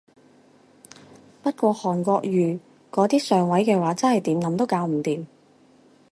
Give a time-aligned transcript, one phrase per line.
[1.43, 2.59] 不過韓國瑜
[2.91, 5.27] 嗰啲上位嘅話真係點諗都搞唔掂